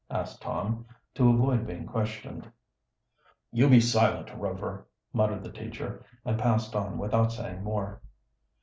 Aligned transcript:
asked 0.09 0.41
Tom, 0.41 0.83
to 1.13 1.29
avoid 1.29 1.67
being 1.67 1.85
questioned. 1.85 2.51
"You 3.51 3.69
be 3.69 3.79
silent 3.79 4.33
Rover," 4.33 4.87
muttered 5.13 5.43
the 5.43 5.51
teacher, 5.51 6.03
and 6.25 6.39
passed 6.39 6.75
on 6.75 6.97
without 6.97 7.31
saying 7.31 7.63
more. 7.63 8.01